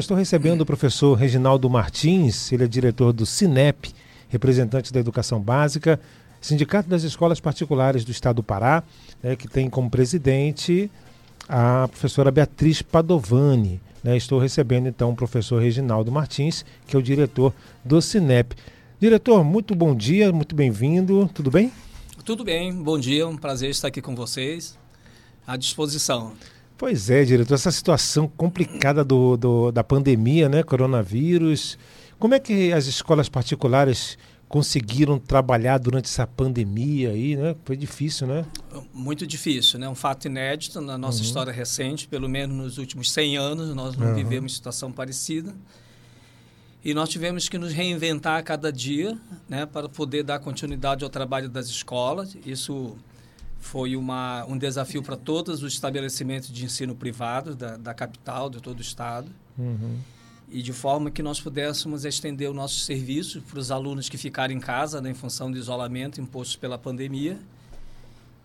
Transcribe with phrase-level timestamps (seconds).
[0.00, 3.92] estou recebendo o professor Reginaldo Martins, ele é diretor do Cinep,
[4.28, 6.00] representante da educação básica,
[6.40, 8.82] Sindicato das Escolas Particulares do Estado do Pará,
[9.22, 10.90] né, que tem como presidente
[11.48, 13.80] a professora Beatriz Padovani.
[14.02, 14.16] Né?
[14.16, 17.54] Estou recebendo então o professor Reginaldo Martins, que é o diretor
[17.84, 18.56] do Cinep.
[18.98, 21.70] Diretor, muito bom dia, muito bem-vindo, tudo bem?
[22.24, 24.76] Tudo bem, bom dia, um prazer estar aqui com vocês,
[25.46, 26.32] à disposição.
[26.84, 31.78] Pois é, diretor, essa situação complicada do, do, da pandemia, né, coronavírus,
[32.18, 37.56] como é que as escolas particulares conseguiram trabalhar durante essa pandemia aí, né?
[37.64, 38.44] Foi difícil, né?
[38.92, 39.88] Muito difícil, né?
[39.88, 41.24] Um fato inédito na nossa uhum.
[41.24, 44.14] história recente, pelo menos nos últimos 100 anos, nós não uhum.
[44.14, 45.54] vivemos situação parecida.
[46.84, 51.08] E nós tivemos que nos reinventar a cada dia, né, para poder dar continuidade ao
[51.08, 52.36] trabalho das escolas.
[52.44, 52.94] Isso
[53.64, 58.60] foi uma, um desafio para todos os estabelecimentos de ensino privado da, da capital, de
[58.60, 59.32] todo o estado.
[59.58, 59.98] Uhum.
[60.50, 64.52] E de forma que nós pudéssemos estender o nosso serviço para os alunos que ficaram
[64.52, 67.38] em casa, né, em função do isolamento imposto pela pandemia,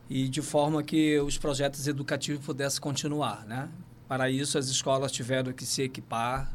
[0.10, 3.46] e de forma que os projetos educativos pudessem continuar.
[3.46, 3.68] Né?
[4.08, 6.52] Para isso, as escolas tiveram que se equipar,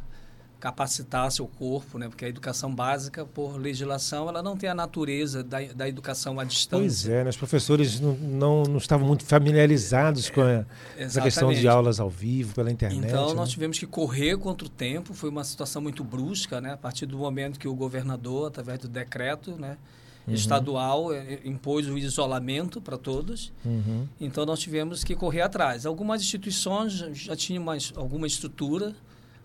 [0.65, 2.09] capacitar seu corpo, né?
[2.09, 6.45] Porque a educação básica, por legislação, ela não tem a natureza da, da educação à
[6.45, 6.79] distância.
[6.79, 7.29] Pois é, né?
[7.29, 10.65] os professores não, não, não estavam muito familiarizados com a,
[10.97, 13.07] essa questão de aulas ao vivo, pela internet.
[13.07, 13.35] Então, né?
[13.35, 16.73] nós tivemos que correr contra o tempo, foi uma situação muito brusca, né?
[16.73, 19.77] A partir do momento que o governador, através do decreto, né?
[20.27, 20.33] Uhum.
[20.33, 23.53] estadual eh, impôs o isolamento para todos.
[23.63, 24.09] Uhum.
[24.19, 25.85] Então nós tivemos que correr atrás.
[25.85, 28.95] Algumas instituições já tinham mais, alguma estrutura,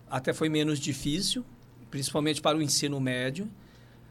[0.10, 1.46] até foi menos difícil,
[1.90, 3.50] principalmente para o ensino médio.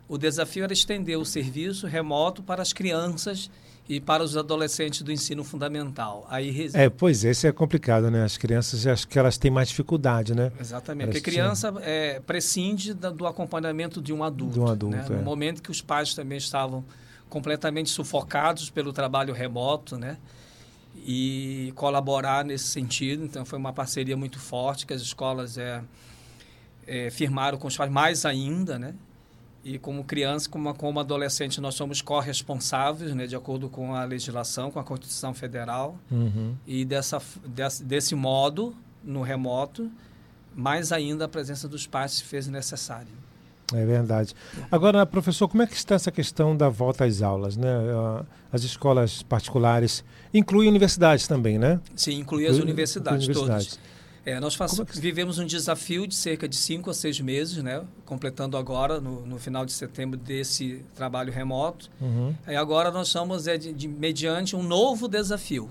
[0.08, 3.50] O desafio era estender o serviço remoto para as crianças
[3.88, 6.26] e para os adolescentes do ensino fundamental.
[6.28, 8.22] Aí É, pois isso é complicado, né?
[8.22, 10.52] As crianças, acho que elas têm mais dificuldade, né?
[10.60, 14.54] Exatamente, elas porque criança é, prescinde do acompanhamento de um adulto.
[14.54, 15.06] De um adulto, né?
[15.08, 15.12] é.
[15.16, 16.84] No momento que os pais também estavam
[17.28, 20.18] completamente sufocados pelo trabalho remoto, né?
[21.10, 23.24] E colaborar nesse sentido.
[23.24, 25.82] Então, foi uma parceria muito forte que as escolas é,
[26.86, 28.94] é, firmaram com os pais, mais ainda, né?
[29.64, 34.70] E como criança, como, como adolescente, nós somos corresponsáveis, né, de acordo com a legislação,
[34.70, 35.98] com a Constituição Federal.
[36.10, 36.54] Uhum.
[36.66, 39.90] E dessa, desse, desse modo, no remoto,
[40.54, 43.14] mais ainda a presença dos pais se fez necessária.
[43.74, 44.34] É verdade.
[44.70, 47.56] Agora, professor, como é que está essa questão da volta às aulas?
[47.56, 47.68] Né?
[48.50, 50.02] As escolas particulares
[50.32, 51.78] incluem universidades também, né?
[51.94, 53.66] Sim, inclui as universidades, universidades.
[53.66, 53.98] todas.
[54.28, 55.00] É, nós é que...
[55.00, 57.82] vivemos um desafio de cerca de cinco a seis meses, né?
[58.04, 61.90] completando agora, no, no final de setembro, desse trabalho remoto.
[61.98, 62.34] Uhum.
[62.46, 65.70] E agora nós estamos é, de, de, mediante um novo desafio,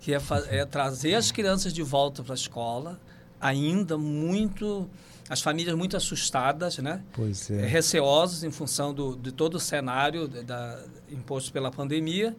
[0.00, 0.18] que é,
[0.48, 2.98] é trazer as crianças de volta para a escola,
[3.40, 4.88] ainda muito
[5.28, 7.02] as famílias muito assustadas, né?
[7.12, 7.66] Pois é.
[7.66, 12.36] Receosas em função do, de todo o cenário da, imposto pela pandemia.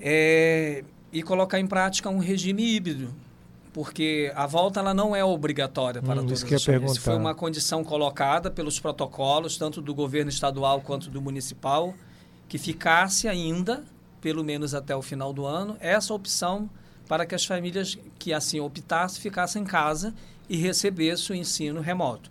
[0.00, 0.82] É,
[1.12, 3.14] e colocar em prática um regime híbrido,
[3.72, 6.92] porque a volta ela não é obrigatória para hum, todas as famílias.
[6.92, 11.94] Isso foi uma condição colocada pelos protocolos, tanto do governo estadual quanto do municipal,
[12.48, 13.84] que ficasse ainda,
[14.20, 16.68] pelo menos até o final do ano, essa opção
[17.06, 20.14] para que as famílias que assim optassem ficassem em casa
[20.48, 22.30] e recebesse o ensino remoto,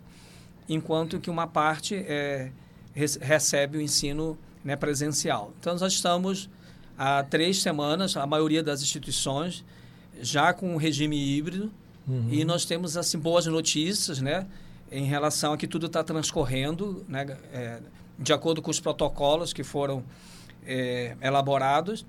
[0.68, 2.50] enquanto que uma parte é,
[2.94, 5.52] recebe o ensino né, presencial.
[5.60, 6.48] Então, nós estamos
[6.96, 9.64] há três semanas, a maioria das instituições,
[10.20, 11.72] já com o regime híbrido,
[12.06, 12.28] uhum.
[12.30, 14.46] e nós temos assim boas notícias, né,
[14.90, 17.80] em relação a que tudo está transcorrendo, né, é,
[18.18, 20.04] de acordo com os protocolos que foram
[20.64, 22.06] é, elaborados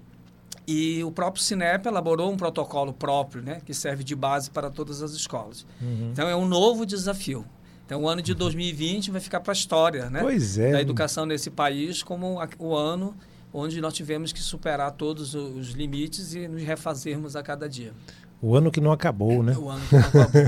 [0.67, 5.01] e o próprio Cinep elaborou um protocolo próprio, né, que serve de base para todas
[5.01, 5.65] as escolas.
[5.81, 6.09] Uhum.
[6.11, 7.45] Então é um novo desafio.
[7.85, 10.71] Então o ano de 2020 vai ficar para a história, né, pois é.
[10.71, 13.15] da educação nesse país como o ano
[13.53, 17.93] onde nós tivemos que superar todos os limites e nos refazermos a cada dia.
[18.41, 19.55] O ano que não acabou, né?
[19.57, 20.41] O ano que não acabou.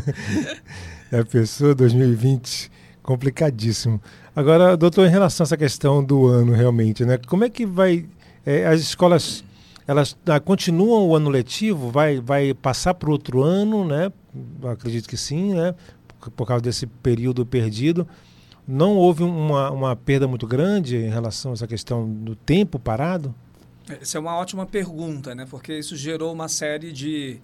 [1.22, 2.70] a pessoa 2020
[3.02, 4.02] complicadíssimo.
[4.36, 7.18] Agora, doutor, em relação a essa questão do ano realmente, né?
[7.18, 8.06] Como é que vai
[8.46, 9.44] é, as escolas
[9.88, 14.12] elas ah, continuam o ano letivo, vai, vai passar para outro ano, né?
[14.70, 15.74] Acredito que sim, né?
[16.20, 18.06] Por, por causa desse período perdido.
[18.68, 23.34] Não houve uma, uma perda muito grande em relação a essa questão do tempo parado?
[23.88, 25.48] Essa é uma ótima pergunta, né?
[25.50, 27.40] Porque isso gerou uma série de,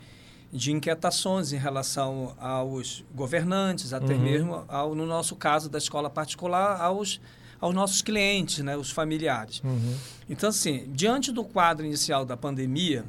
[0.51, 4.19] de inquietações em relação aos governantes, até uhum.
[4.19, 7.21] mesmo, ao, no nosso caso da escola particular, aos
[7.63, 9.61] aos nossos clientes, né, os familiares.
[9.63, 9.95] Uhum.
[10.29, 13.05] Então, assim, diante do quadro inicial da pandemia,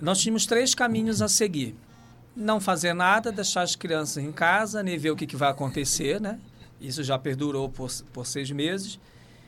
[0.00, 1.76] nós tínhamos três caminhos a seguir.
[2.34, 6.20] não fazer nada, deixar as crianças em casa, nem ver o que, que vai acontecer,
[6.20, 6.40] né?
[6.80, 8.98] Isso já perdurou por, por seis meses.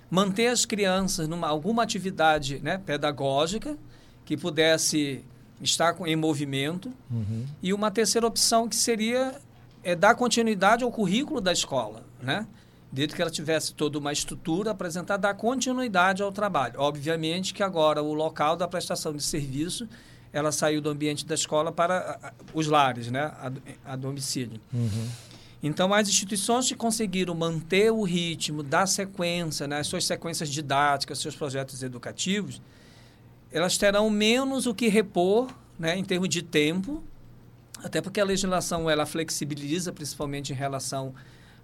[0.08, 3.76] Manter as crianças numa alguma atividade né, pedagógica
[4.24, 5.24] que pudesse
[5.60, 6.92] estar em movimento.
[7.10, 7.46] Uhum.
[7.60, 9.40] E uma terceira opção que seria
[9.82, 12.46] é, dar continuidade ao currículo da escola, né?
[12.92, 16.74] Desde que ela tivesse toda uma estrutura apresentar, dar continuidade ao trabalho.
[16.80, 19.88] Obviamente que agora o local da prestação de serviço
[20.32, 23.52] ela saiu do ambiente da escola para os lares, né, a,
[23.84, 24.60] a domicílio.
[24.72, 25.08] Uhum.
[25.62, 31.18] Então, as instituições que conseguiram manter o ritmo da sequência, né, as suas sequências didáticas,
[31.18, 32.62] seus projetos educativos,
[33.52, 35.48] elas terão menos o que repor
[35.78, 37.02] né, em termos de tempo,
[37.82, 41.14] até porque a legislação ela flexibiliza, principalmente em relação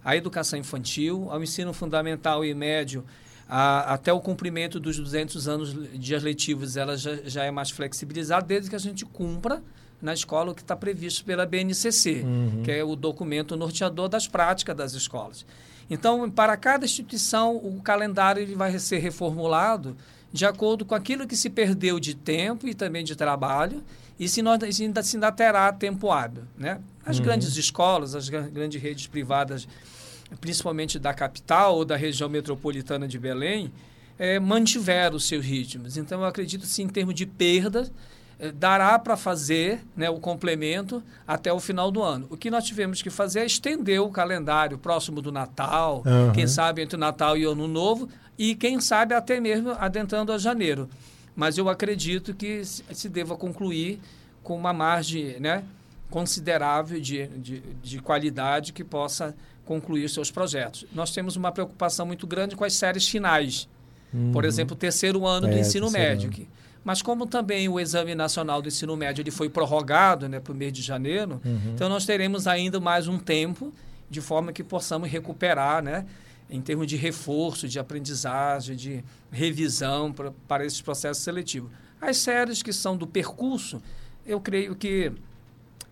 [0.07, 3.03] à educação infantil, ao ensino fundamental e médio,
[3.45, 7.71] a, até o cumprimento dos 200 anos de dias letivos, ela já, já é mais
[7.71, 9.61] flexibilizada, desde que a gente cumpra
[10.01, 12.61] na escola o que está previsto pela BNCC, uhum.
[12.63, 15.45] que é o documento norteador das práticas das escolas.
[15.89, 19.93] Então, para cada instituição, o calendário ele vai ser reformulado
[20.31, 23.83] de acordo com aquilo que se perdeu de tempo e também de trabalho,
[24.19, 26.43] e se, nós, se ainda, se ainda terá tempo hábil.
[26.57, 26.79] Né?
[27.05, 27.25] As uhum.
[27.25, 29.67] grandes escolas, as grandes redes privadas
[30.41, 33.71] principalmente da capital ou da região metropolitana de Belém,
[34.19, 35.97] é, mantiveram os seus ritmos.
[35.97, 37.89] Então, eu acredito, sim, em termos de perda,
[38.39, 42.27] é, dará para fazer né, o complemento até o final do ano.
[42.29, 46.31] O que nós tivemos que fazer é estender o calendário próximo do Natal, uhum.
[46.33, 50.31] quem sabe entre o Natal e o Ano Novo, e quem sabe até mesmo adentrando
[50.31, 50.89] a janeiro.
[51.35, 53.99] Mas eu acredito que se deva concluir
[54.43, 55.63] com uma margem né,
[56.09, 59.35] considerável de, de, de qualidade que possa
[59.65, 60.85] concluir seus projetos.
[60.93, 63.67] Nós temos uma preocupação muito grande com as séries finais.
[64.13, 64.31] Uhum.
[64.31, 66.29] Por exemplo, o terceiro ano é, do ensino médio.
[66.29, 66.47] Que,
[66.83, 70.55] mas como também o Exame Nacional do Ensino Médio ele foi prorrogado né, para o
[70.55, 71.73] mês de janeiro, uhum.
[71.75, 73.73] então nós teremos ainda mais um tempo
[74.09, 76.05] de forma que possamos recuperar, né,
[76.49, 81.69] em termos de reforço, de aprendizagem, de revisão pra, para esses processos seletivos.
[81.99, 83.81] As séries que são do percurso,
[84.25, 85.11] eu creio que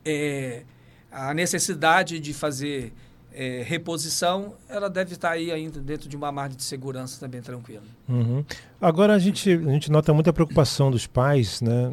[0.03, 0.63] é,
[1.11, 2.93] a necessidade de fazer
[3.35, 7.83] é, reposição, ela deve estar aí ainda dentro de uma margem de segurança também tranquila.
[8.07, 8.45] Uhum.
[8.79, 11.91] Agora a gente, a gente nota muita preocupação dos pais, né?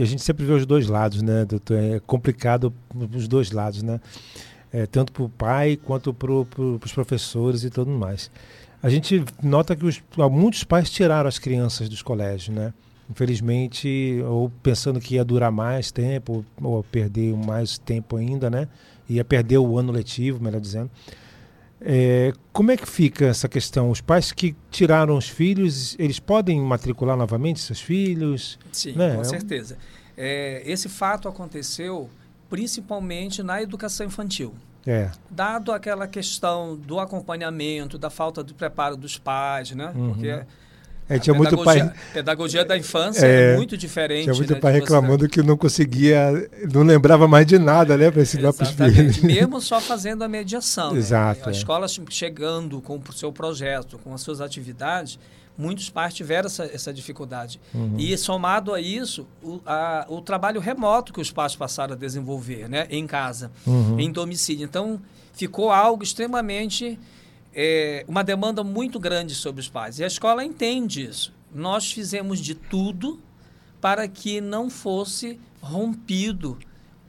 [0.00, 1.78] A gente sempre vê os dois lados, né, doutor?
[1.78, 2.74] É complicado
[3.14, 4.00] os dois lados, né?
[4.72, 8.30] É, tanto para o pai quanto para pro, os professores e tudo mais.
[8.82, 12.72] A gente nota que os, muitos pais tiraram as crianças dos colégios, né?
[13.10, 18.68] Infelizmente, ou pensando que ia durar mais tempo, ou perder mais tempo ainda, né?
[19.10, 20.90] ia perder o ano letivo, melhor dizendo.
[21.80, 23.90] É, como é que fica essa questão?
[23.90, 28.58] Os pais que tiraram os filhos, eles podem matricular novamente seus filhos?
[28.70, 29.16] Sim, né?
[29.16, 29.78] com certeza.
[30.16, 32.08] É, esse fato aconteceu
[32.50, 34.52] principalmente na educação infantil.
[34.86, 35.10] É.
[35.30, 39.92] Dado aquela questão do acompanhamento, da falta de preparo dos pais, né?
[39.94, 40.12] Uhum.
[40.12, 40.44] Porque
[41.10, 41.92] é, tinha muito pai.
[42.12, 44.24] pedagogia da infância é, é muito diferente.
[44.24, 45.28] Tinha muito né, pai reclamando você...
[45.28, 49.18] que não conseguia, não lembrava mais de nada, né, para ensinar para os filhos.
[49.18, 50.96] Mesmo só fazendo a mediação.
[50.96, 51.40] Exato.
[51.40, 51.46] Né?
[51.46, 51.52] A é.
[51.52, 55.18] escola chegando com o seu projeto, com as suas atividades,
[55.60, 57.60] muitos pais tiveram essa, essa dificuldade.
[57.74, 57.96] Uhum.
[57.98, 62.68] E somado a isso, o, a, o trabalho remoto que os pais passaram a desenvolver,
[62.68, 64.00] né, em casa, uhum.
[64.00, 64.64] em domicílio.
[64.64, 65.00] Então,
[65.34, 66.98] ficou algo extremamente
[67.54, 69.98] é, uma demanda muito grande sobre os pais.
[69.98, 71.32] E a escola entende isso.
[71.54, 73.20] Nós fizemos de tudo
[73.80, 76.58] para que não fosse rompido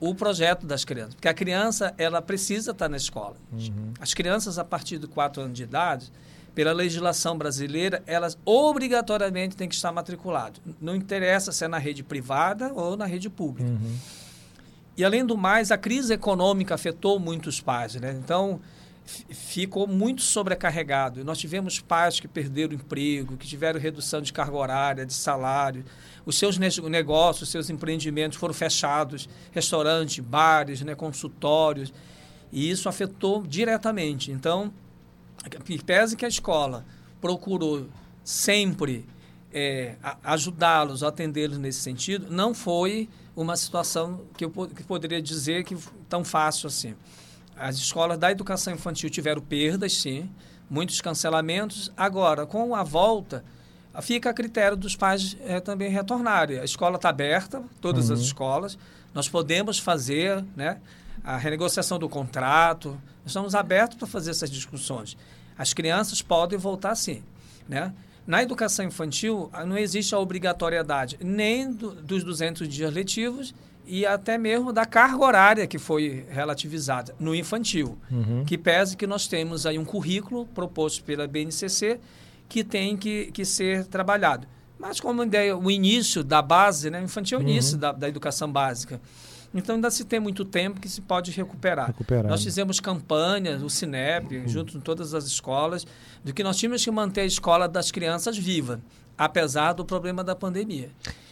[0.00, 1.14] o projeto das crianças.
[1.14, 3.36] Porque a criança, ela precisa estar na escola.
[3.52, 3.92] Uhum.
[4.00, 6.10] As crianças, a partir de 4 anos de idade,
[6.54, 10.60] pela legislação brasileira, elas obrigatoriamente têm que estar matriculadas.
[10.80, 13.70] Não interessa se é na rede privada ou na rede pública.
[13.70, 13.96] Uhum.
[14.96, 17.94] E, além do mais, a crise econômica afetou muitos pais.
[17.94, 18.14] Né?
[18.22, 18.60] Então,
[19.04, 21.24] ficou muito sobrecarregado.
[21.24, 25.84] Nós tivemos pais que perderam o emprego, que tiveram redução de carga horária, de salário.
[26.26, 31.92] Os seus negócios, os seus empreendimentos foram fechados, restaurantes, bares, né, consultórios.
[32.52, 34.30] E isso afetou diretamente.
[34.30, 34.72] Então,
[35.84, 36.84] pese que a escola
[37.20, 37.88] procurou
[38.24, 39.06] sempre
[39.52, 45.76] é, ajudá-los, atendê-los nesse sentido, não foi uma situação que eu que poderia dizer que
[46.08, 46.94] tão fácil assim.
[47.56, 50.28] As escolas da educação infantil tiveram perdas, sim,
[50.68, 51.92] muitos cancelamentos.
[51.96, 53.44] Agora, com a volta,
[54.00, 56.58] fica a critério dos pais é, também retornarem.
[56.58, 58.14] A escola está aberta, todas uhum.
[58.14, 58.78] as escolas.
[59.14, 60.80] Nós podemos fazer né,
[61.24, 63.00] a renegociação do contrato.
[63.24, 65.16] Estamos abertos para fazer essas discussões.
[65.56, 67.22] As crianças podem voltar sim.
[67.68, 67.92] Né?
[68.26, 74.38] Na educação infantil, não existe a obrigatoriedade nem do, dos 200 dias letivos e até
[74.38, 78.44] mesmo da carga horária que foi relativizada no infantil, uhum.
[78.44, 81.98] que pese que nós temos aí um currículo proposto pela BNCC
[82.48, 84.46] que tem que, que ser trabalhado.
[84.78, 87.80] Mas como ideia, o início da base, né, infantil é o início uhum.
[87.80, 89.00] da, da educação básica.
[89.54, 91.88] Então ainda se tem muito tempo que se pode recuperar.
[91.88, 92.44] recuperar nós né?
[92.44, 94.48] fizemos campanhas, o Cinep, uhum.
[94.48, 95.86] junto com todas as escolas,
[96.24, 98.80] do que nós tínhamos que manter a escola das crianças viva
[99.16, 100.90] apesar do problema da pandemia.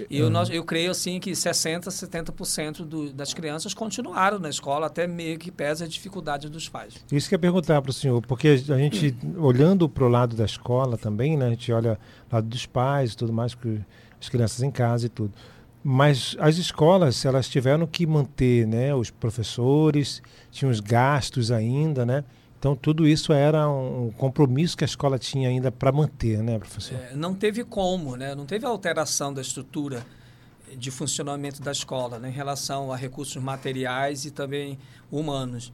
[0.08, 4.86] E eu, nós, eu creio assim que 60%, 70% do, das crianças continuaram na escola,
[4.86, 6.94] até meio que pesa a dificuldade dos pais.
[7.10, 10.36] Isso que eu ia perguntar para o senhor, porque a gente, olhando para o lado
[10.36, 11.98] da escola também, né, a gente olha
[12.30, 13.56] o lado dos pais e tudo mais,
[14.20, 15.32] as crianças em casa e tudo.
[15.82, 22.25] Mas as escolas, elas tiveram que manter né, os professores, tinham os gastos ainda, né?
[22.60, 26.94] Então, tudo isso era um compromisso que a escola tinha ainda para manter, né, professor?
[26.94, 28.34] É, não teve como, né?
[28.34, 30.04] não teve alteração da estrutura
[30.76, 34.78] de funcionamento da escola né, em relação a recursos materiais e também
[35.10, 35.72] humanos.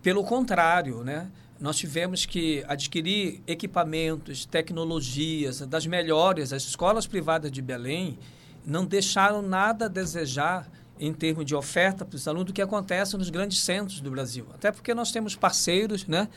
[0.00, 6.52] Pelo contrário, né, nós tivemos que adquirir equipamentos, tecnologias das melhores.
[6.52, 8.16] As escolas privadas de Belém
[8.64, 13.16] não deixaram nada a desejar em termos de oferta para os alunos do que acontece
[13.16, 14.46] nos grandes centros do Brasil.
[14.54, 16.28] Até porque nós temos parceiros né,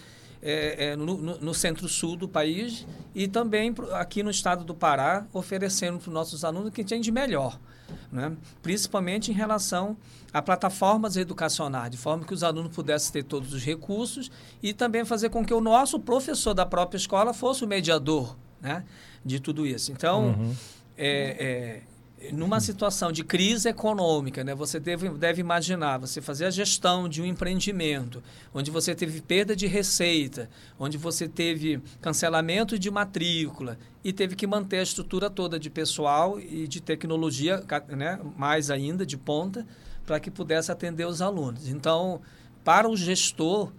[0.41, 5.99] é, é, no, no centro-sul do país e também aqui no estado do Pará, oferecendo
[5.99, 7.59] para os nossos alunos o que tem de melhor.
[8.11, 8.35] Né?
[8.63, 9.95] Principalmente em relação
[10.33, 15.05] a plataformas educacionais, de forma que os alunos pudessem ter todos os recursos e também
[15.05, 18.83] fazer com que o nosso professor da própria escola fosse o mediador né,
[19.23, 19.91] de tudo isso.
[19.91, 20.55] Então, uhum.
[20.97, 21.94] é, é
[22.31, 27.21] numa situação de crise econômica, né, você deve, deve imaginar, você fazer a gestão de
[27.21, 34.13] um empreendimento, onde você teve perda de receita, onde você teve cancelamento de matrícula e
[34.13, 39.17] teve que manter a estrutura toda de pessoal e de tecnologia, né, mais ainda, de
[39.17, 39.65] ponta,
[40.05, 41.67] para que pudesse atender os alunos.
[41.67, 42.21] Então,
[42.63, 43.71] para o gestor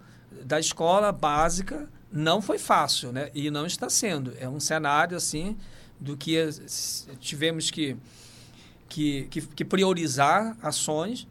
[0.43, 3.29] da escola básica, não foi fácil, né?
[3.33, 4.33] E não está sendo.
[4.39, 5.57] É um cenário, assim,
[5.99, 6.37] do que
[7.19, 7.97] tivemos que
[8.87, 11.27] que, que, que priorizar ações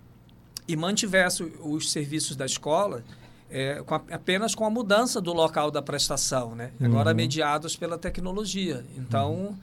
[0.69, 3.03] e mantivesse os serviços da escola
[3.51, 6.73] é, com a, apenas com a mudança do local da prestação, né?
[6.81, 7.17] agora uhum.
[7.17, 8.85] mediados pela tecnologia.
[8.97, 9.57] Então, uhum.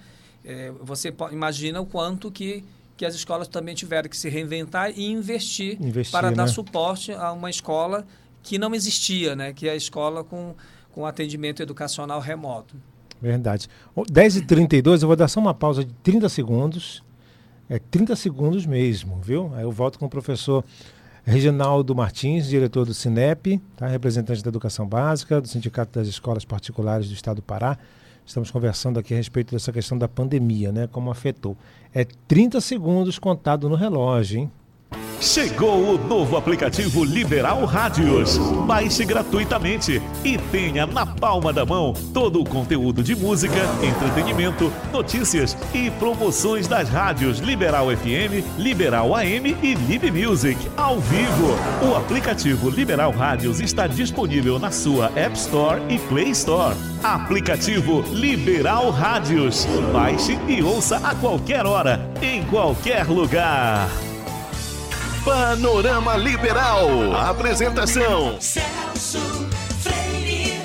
[0.46, 2.64] é, você imagina o quanto que,
[2.96, 6.38] que as escolas também tiveram que se reinventar e investir, investir para né?
[6.38, 8.06] dar suporte a uma escola
[8.42, 9.54] que não existia, né?
[9.54, 10.56] que é a escola com,
[10.92, 12.76] com atendimento educacional remoto.
[13.22, 13.70] Verdade.
[13.96, 17.04] 10h32, eu vou dar só uma pausa de 30 segundos
[17.70, 19.51] é 30 segundos mesmo, viu?
[19.55, 20.63] Aí eu volto com o professor
[21.24, 23.88] Reginaldo Martins, diretor do Cinep, tá?
[23.88, 27.77] representante da educação básica, do Sindicato das Escolas Particulares do Estado do Pará.
[28.25, 30.88] Estamos conversando aqui a respeito dessa questão da pandemia, né?
[30.88, 31.58] Como afetou.
[31.93, 34.51] É 30 segundos contado no relógio, hein?
[35.24, 38.38] Chegou o novo aplicativo Liberal Rádios.
[38.68, 45.58] Baixe gratuitamente e tenha na palma da mão todo o conteúdo de música, entretenimento, notícias
[45.74, 51.56] e promoções das rádios Liberal FM, Liberal AM e Lib Music ao vivo.
[51.89, 56.75] O aplicativo Liberal Rádios está disponível na sua App Store e Play Store.
[57.01, 59.65] Aplicativo Liberal Rádios.
[59.94, 63.88] Baixe e ouça a qualquer hora, em qualquer lugar.
[65.24, 67.15] Panorama Liberal.
[67.15, 69.20] Apresentação: Celso
[69.80, 70.60] Freire.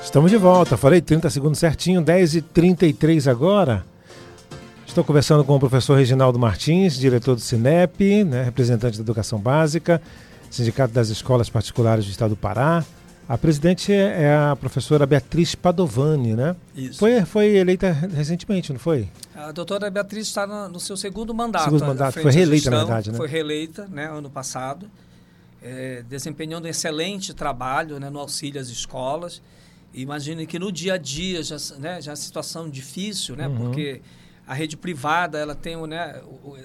[0.00, 0.76] Estamos de volta.
[0.76, 3.84] Falei 30 segundos certinho, 10 e 33 agora.
[4.86, 10.00] Estou conversando com o professor Reginaldo Martins, diretor do Cinep, né, representante da Educação Básica,
[10.48, 12.84] Sindicato das Escolas Particulares do Estado do Pará.
[13.28, 16.56] A presidente é a professora Beatriz Padovani, né?
[16.74, 16.98] Isso.
[16.98, 19.06] Foi, foi eleita recentemente, não foi?
[19.34, 21.64] A doutora Beatriz está no, no seu segundo mandato.
[21.64, 23.16] Segundo mandato, foi reeleita, gestão, na verdade, né?
[23.18, 24.90] Foi reeleita, né, ano passado,
[25.62, 29.42] é, desempenhando um excelente trabalho né, no auxílio às escolas.
[29.92, 33.46] Imagine que no dia a dia já, né, já é situação difícil, né?
[33.46, 33.56] Uhum.
[33.56, 34.00] Porque
[34.46, 36.18] a rede privada ela tem né,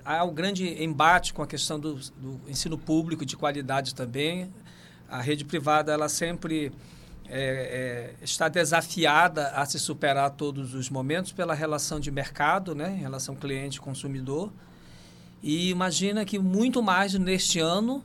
[0.05, 4.50] há um grande embate com a questão do, do ensino público de qualidade também
[5.13, 6.72] a rede privada ela sempre
[7.29, 12.96] é, é, está desafiada a se superar todos os momentos pela relação de mercado, né,
[12.98, 14.51] em relação cliente-consumidor.
[15.43, 18.03] E imagina que muito mais neste ano,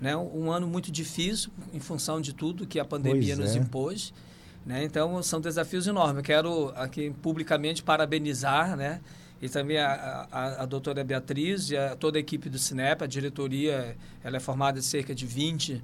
[0.00, 3.58] né, um ano muito difícil em função de tudo que a pandemia pois nos é.
[3.58, 4.14] impôs.
[4.64, 4.82] Né?
[4.82, 6.16] Então, são desafios enormes.
[6.16, 9.02] Eu quero aqui publicamente parabenizar né,
[9.42, 13.06] e também a, a, a doutora Beatriz e a, toda a equipe do Cinep, a
[13.06, 13.94] diretoria
[14.24, 15.82] ela é formada de cerca de 20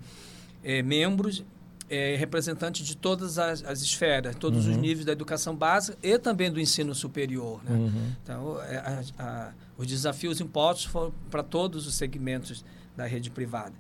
[0.63, 1.45] é, membros
[1.93, 4.73] é, representante de todas as, as esferas, todos uhum.
[4.73, 7.63] os níveis da educação básica e também do ensino superior.
[7.65, 7.77] Né?
[7.77, 8.13] Uhum.
[8.23, 12.65] Então, é, a, a, os desafios impostos foram para todos os segmentos
[12.97, 13.75] da rede privada.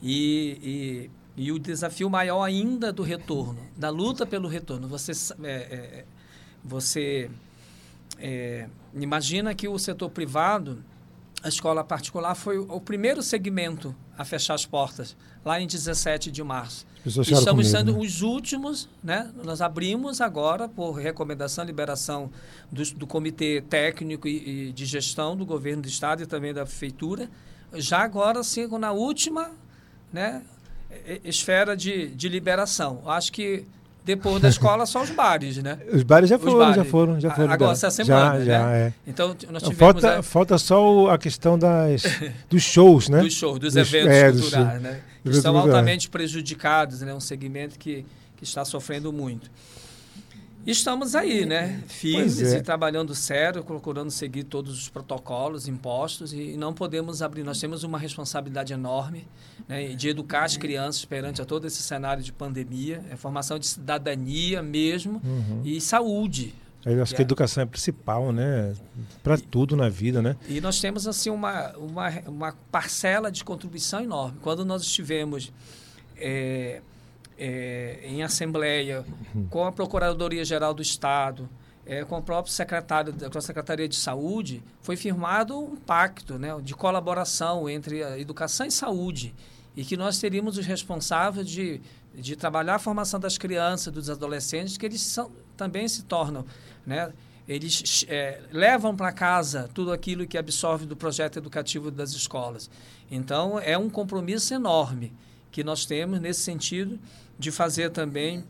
[0.00, 4.86] E, e, e, o desafio maior ainda do retorno, da luta pelo retorno.
[4.86, 5.10] Você,
[5.42, 6.04] é,
[6.62, 7.30] você
[8.94, 10.84] imagina que o setor privado,
[11.42, 16.42] a escola particular, foi o primeiro segmento a fechar as portas, lá em 17 de
[16.42, 16.86] março.
[17.04, 17.98] Estamos sendo né?
[17.98, 19.30] os últimos, né?
[19.44, 22.30] Nós abrimos agora, por recomendação, liberação
[22.70, 26.64] do, do Comitê Técnico e, e, de Gestão do Governo do Estado e também da
[26.64, 27.30] Prefeitura,
[27.74, 29.52] já agora, sim, na última
[30.12, 30.42] né,
[31.22, 33.02] esfera de, de liberação.
[33.06, 33.64] Acho que
[34.06, 35.78] depois da escola, só os bares, né?
[35.92, 36.76] Os bares já foram, bares.
[36.76, 37.52] já foram, já foram.
[37.52, 38.78] Agora, essa semana, já, né?
[38.78, 38.92] é.
[39.04, 39.78] Então, nós tivemos...
[39.78, 40.22] Falta, a...
[40.22, 42.04] falta só a questão das,
[42.48, 43.20] dos shows, né?
[43.20, 45.00] Dos shows, dos, dos eventos é, culturais, né?
[45.24, 47.12] Que estão altamente prejudicados, né?
[47.12, 49.50] Um segmento que, que está sofrendo muito.
[50.66, 51.80] Estamos aí, né?
[51.86, 52.58] Firmes é.
[52.58, 57.44] e trabalhando sério, procurando seguir todos os protocolos impostos e não podemos abrir.
[57.44, 59.28] Nós temos uma responsabilidade enorme
[59.68, 63.66] né, de educar as crianças perante a todo esse cenário de pandemia, é formação de
[63.68, 65.62] cidadania mesmo uhum.
[65.64, 66.52] e saúde.
[66.84, 68.72] Eu acho que a é educação é a principal, né?
[69.22, 70.36] Para tudo na vida, né?
[70.48, 74.38] E nós temos assim uma, uma, uma parcela de contribuição enorme.
[74.40, 75.52] Quando nós estivemos
[76.16, 76.80] é,
[77.38, 79.04] é, em assembleia
[79.50, 81.48] com a Procuradoria-Geral do Estado,
[81.84, 86.56] é, com o próprio secretário, com a Secretaria de Saúde, foi firmado um pacto né,
[86.62, 89.34] de colaboração entre a educação e saúde
[89.76, 91.80] e que nós teríamos os responsáveis de,
[92.14, 96.44] de trabalhar a formação das crianças, dos adolescentes, que eles são, também se tornam,
[96.84, 97.12] né,
[97.46, 102.68] eles é, levam para casa tudo aquilo que absorve do projeto educativo das escolas.
[103.08, 105.12] Então, é um compromisso enorme
[105.52, 106.98] que nós temos nesse sentido
[107.38, 108.44] de fazer também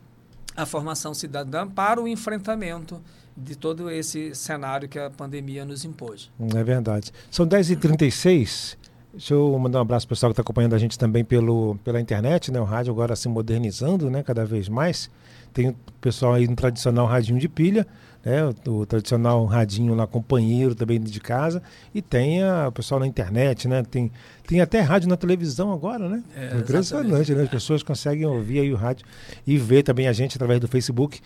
[0.56, 3.00] a formação cidadã para o enfrentamento
[3.36, 6.30] de todo esse cenário que a pandemia nos impôs.
[6.54, 7.12] É verdade.
[7.30, 8.76] São 10h36.
[9.12, 11.76] Deixa eu mandar um abraço para o pessoal que está acompanhando a gente também pelo,
[11.84, 12.60] pela internet, né?
[12.60, 14.22] O rádio agora se modernizando, né?
[14.22, 15.10] Cada vez mais.
[15.52, 17.86] Tem o pessoal aí no tradicional radinho de pilha,
[18.26, 18.44] né?
[18.66, 21.62] O, o, tradicional radinho lá, companheiro também de casa.
[21.94, 23.84] E tem a, o pessoal na internet, né?
[23.84, 24.10] Tem,
[24.48, 26.24] tem até rádio na televisão agora, né?
[26.34, 27.44] É, Impressionante, né?
[27.44, 29.06] As pessoas conseguem ouvir aí o rádio
[29.46, 31.20] e ver também a gente através do Facebook.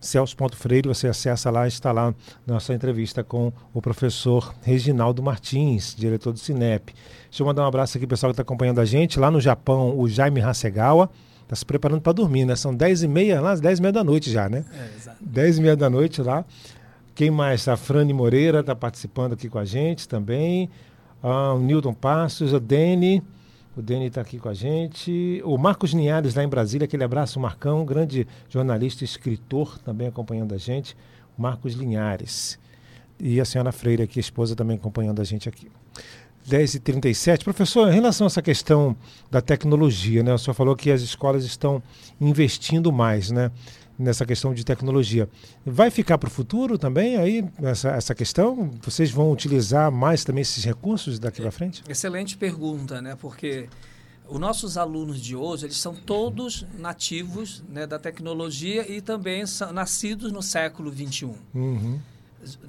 [0.00, 2.14] Celso.freire, você acessa lá, está lá
[2.46, 6.94] nossa entrevista com o professor Reginaldo Martins, diretor do Cinep.
[7.24, 9.18] Deixa eu mandar um abraço aqui, pessoal que está acompanhando a gente.
[9.18, 11.10] Lá no Japão, o Jaime Hasegawa
[11.46, 12.56] Está se preparando para dormir, né?
[12.56, 14.64] São 10 e meia lá, 10 e meia da noite já, né?
[14.72, 15.18] É, exato.
[15.24, 16.44] 10 e meia da noite lá.
[17.14, 17.68] Quem mais?
[17.68, 20.68] A Frane Moreira está participando aqui com a gente também.
[21.22, 23.22] Ah, o Newton Passos, o Dene.
[23.76, 25.40] O Dene está aqui com a gente.
[25.44, 26.84] O Marcos Linhares, lá em Brasília.
[26.84, 27.84] Aquele abraço, Marcão.
[27.84, 30.96] Grande jornalista e escritor também acompanhando a gente.
[31.38, 32.58] Marcos Linhares.
[33.20, 35.70] E a senhora Freire aqui, esposa, também acompanhando a gente aqui.
[36.48, 37.44] 10h37.
[37.44, 38.96] Professor, em relação a essa questão
[39.30, 40.32] da tecnologia, né?
[40.32, 41.82] O senhor falou que as escolas estão
[42.20, 43.50] investindo mais, né?
[43.98, 45.28] Nessa questão de tecnologia.
[45.64, 48.70] Vai ficar para o futuro também aí essa, essa questão?
[48.82, 51.82] Vocês vão utilizar mais também esses recursos daqui para frente?
[51.88, 53.16] Excelente pergunta, né?
[53.18, 53.68] Porque
[54.28, 59.72] os nossos alunos de hoje, eles são todos nativos né, da tecnologia e também são
[59.72, 61.30] nascidos no século XXI.
[61.54, 61.98] Uhum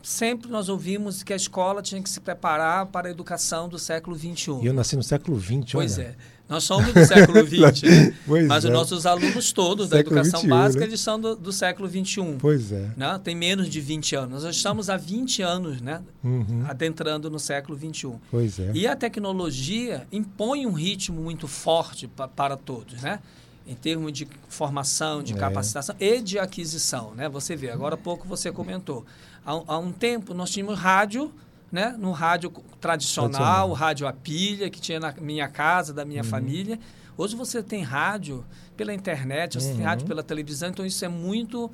[0.03, 4.17] sempre nós ouvimos que a escola tinha que se preparar para a educação do século
[4.17, 4.59] XXI.
[4.61, 6.15] E eu nasci no século XX, Pois é.
[6.49, 8.13] Nós somos do século XX, né?
[8.47, 8.67] mas é.
[8.69, 10.87] os nossos alunos todos da educação 21, básica, né?
[10.87, 12.37] eles são do, do, século XXI.
[12.39, 12.89] Pois é.
[12.95, 13.19] Né?
[13.21, 14.43] Tem menos de 20 anos.
[14.43, 16.01] Nós estamos há 20 anos né?
[16.23, 16.63] Uhum.
[16.67, 18.13] adentrando no século XXI.
[18.31, 18.71] Pois é.
[18.73, 23.19] E a tecnologia impõe um ritmo muito forte pa, para todos, né?
[23.67, 25.35] em termos de formação, de é.
[25.35, 27.13] capacitação e de aquisição.
[27.13, 27.27] Né?
[27.27, 29.05] Você vê, agora há pouco você comentou.
[29.47, 31.33] Há, há um tempo nós tínhamos rádio,
[31.71, 31.95] né?
[31.97, 36.29] no rádio tradicional, tradicional, rádio a pilha, que tinha na minha casa, da minha uhum.
[36.29, 36.77] família.
[37.17, 39.77] Hoje você tem rádio pela internet, você uhum.
[39.77, 40.09] tem rádio uhum.
[40.09, 41.71] pela televisão, então isso é muito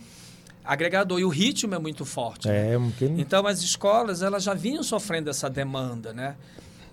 [0.63, 2.47] agregador e o ritmo é muito forte.
[2.47, 2.91] É, né?
[3.17, 6.35] Então as escolas elas já vinham sofrendo essa demanda, né?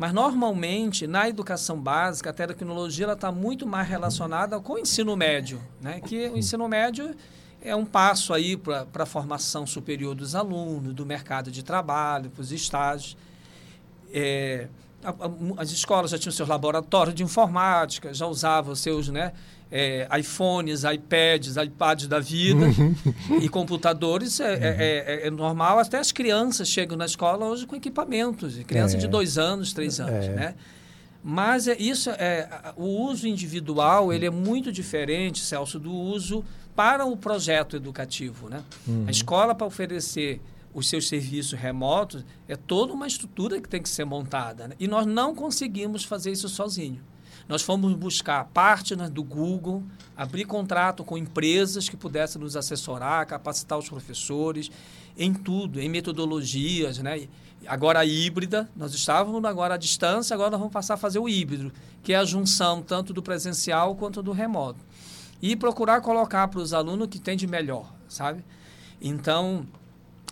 [0.00, 5.60] Mas, normalmente, na educação básica, a tecnologia está muito mais relacionada com o ensino médio,
[5.78, 6.00] né?
[6.00, 7.14] que o ensino médio
[7.62, 12.42] é um passo aí para a formação superior dos alunos, do mercado de trabalho, para
[12.42, 13.16] os estágios.
[14.12, 14.68] É,
[15.04, 15.14] a, a,
[15.58, 19.32] as escolas já tinham seus laboratórios de informática, já usavam seus né,
[19.70, 22.94] é, iPhones, iPads, iPads da vida uhum.
[23.40, 24.40] e computadores.
[24.40, 24.60] É, é, uhum.
[24.62, 29.08] é, é, normal, até as crianças chegam na escola hoje com equipamentos, criança de é.
[29.08, 30.28] dois anos, três anos.
[30.28, 30.54] Né?
[31.22, 36.42] Mas é, isso é o uso individual ele é muito diferente, Celso, do uso
[36.80, 38.48] para o projeto educativo.
[38.48, 38.64] Né?
[38.88, 39.04] Uhum.
[39.06, 40.40] A escola, para oferecer
[40.72, 44.66] os seus serviços remotos, é toda uma estrutura que tem que ser montada.
[44.66, 44.76] Né?
[44.80, 47.02] E nós não conseguimos fazer isso sozinho.
[47.46, 49.82] Nós fomos buscar partners do Google,
[50.16, 54.70] abrir contrato com empresas que pudessem nos assessorar, capacitar os professores
[55.18, 57.28] em tudo, em metodologias, né?
[57.66, 61.70] Agora híbrida, nós estávamos agora à distância, agora nós vamos passar a fazer o híbrido,
[62.02, 64.80] que é a junção tanto do presencial quanto do remoto.
[65.42, 68.44] E procurar colocar para os alunos o que tem de melhor, sabe?
[69.00, 69.66] Então,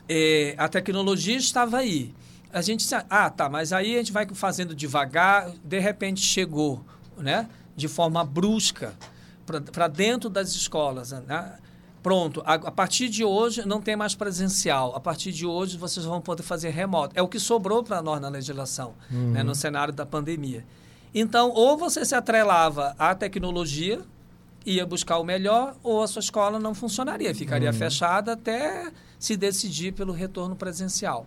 [0.09, 2.14] é, a tecnologia estava aí.
[2.53, 6.85] A gente ah, tá, mas aí a gente vai fazendo devagar, de repente chegou,
[7.16, 7.49] né?
[7.77, 8.94] De forma brusca
[9.73, 11.59] para dentro das escolas, né?
[12.03, 14.94] Pronto, a, a, partir de hoje não tem mais presencial.
[14.94, 17.12] A partir de hoje vocês vão poder fazer remoto.
[17.14, 19.33] É o que sobrou para nós na legislação, uhum.
[19.33, 20.64] né, no cenário da pandemia.
[21.14, 24.01] Então, ou você se atrelava à tecnologia,
[24.68, 27.76] ia buscar o melhor, ou a sua escola não funcionaria, ficaria uhum.
[27.76, 31.26] fechada até se decidir pelo retorno presencial.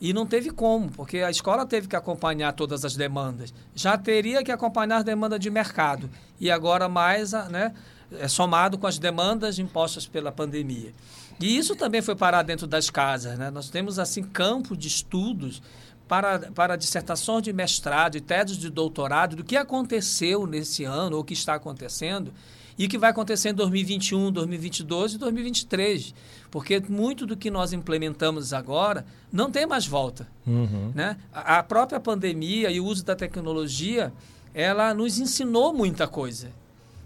[0.00, 3.54] E não teve como, porque a escola teve que acompanhar todas as demandas.
[3.74, 6.10] Já teria que acompanhar as demandas de mercado.
[6.38, 7.72] E agora mais, né,
[8.18, 10.92] é somado com as demandas impostas pela pandemia.
[11.40, 13.38] E isso também foi parar dentro das casas.
[13.38, 13.50] Né?
[13.50, 15.62] Nós temos, assim, campo de estudos
[16.06, 21.22] para, para dissertações de mestrado e teses de doutorado do que aconteceu nesse ano ou
[21.22, 22.32] o que está acontecendo
[22.78, 26.14] e que vai acontecer em 2021, 2022 e 2023.
[26.50, 30.28] Porque muito do que nós implementamos agora não tem mais volta.
[30.46, 30.92] Uhum.
[30.94, 31.16] Né?
[31.32, 34.12] A própria pandemia e o uso da tecnologia,
[34.52, 36.50] ela nos ensinou muita coisa.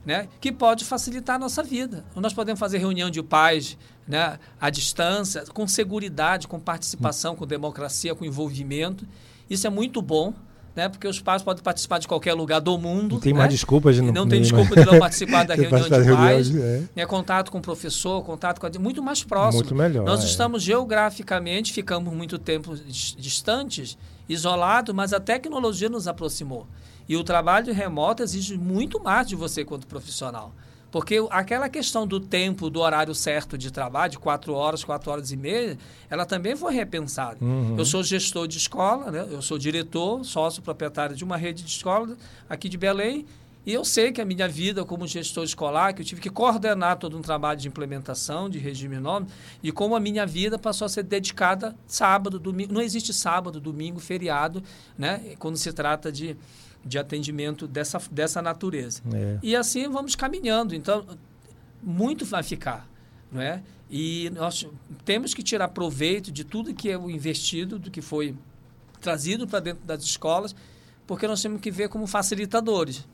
[0.06, 2.02] Né, que pode facilitar a nossa vida.
[2.16, 3.76] Nós podemos fazer reunião de pais
[4.06, 9.06] né, à distância, com segurança, com participação, com democracia, com envolvimento.
[9.50, 10.32] Isso é muito bom
[10.78, 10.88] né?
[10.88, 13.14] Porque os pais podem participar de qualquer lugar do mundo.
[13.14, 13.40] Não tem né?
[13.40, 14.12] mais desculpas de não.
[14.12, 16.54] Não tem desculpa de não participar da reunião de pais.
[16.54, 16.84] É.
[16.94, 17.04] Né?
[17.04, 18.70] Contato com o professor, contato com a...
[18.78, 19.64] muito mais próximo.
[19.64, 20.06] Muito melhor.
[20.06, 20.26] Nós é.
[20.26, 26.64] estamos geograficamente, ficamos muito tempo distantes, isolados, mas a tecnologia nos aproximou.
[27.08, 30.54] E o trabalho remoto exige muito mais de você quanto profissional.
[30.90, 35.30] Porque aquela questão do tempo, do horário certo de trabalho, de quatro horas, quatro horas
[35.30, 35.76] e meia,
[36.08, 37.36] ela também foi repensada.
[37.40, 37.76] Uhum.
[37.76, 39.26] Eu sou gestor de escola, né?
[39.30, 42.16] eu sou diretor, sócio proprietário de uma rede de escola
[42.48, 43.26] aqui de Belém,
[43.66, 46.96] e eu sei que a minha vida como gestor escolar, que eu tive que coordenar
[46.96, 49.26] todo um trabalho de implementação de regime nome,
[49.62, 52.72] e como a minha vida passou a ser dedicada sábado, domingo.
[52.72, 54.62] Não existe sábado, domingo, feriado,
[54.96, 55.34] né?
[55.38, 56.34] quando se trata de
[56.88, 59.02] de atendimento dessa, dessa natureza.
[59.12, 59.38] É.
[59.42, 60.74] E assim vamos caminhando.
[60.74, 61.04] Então,
[61.82, 62.88] muito vai ficar.
[63.30, 63.62] Não é?
[63.90, 64.66] E nós
[65.04, 68.34] temos que tirar proveito de tudo que é investido, do que foi
[69.00, 70.54] trazido para dentro das escolas,
[71.06, 73.06] porque nós temos que ver como facilitadores.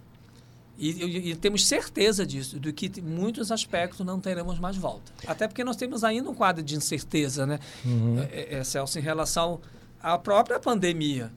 [0.76, 5.12] E, e, e, temos certeza disso, do que muitos aspectos não teremos mais volta.
[5.24, 8.18] Até porque nós temos ainda um quadro de incerteza, né, uhum.
[8.18, 9.60] é, é, Celso, em relação
[10.02, 11.30] à própria pandemia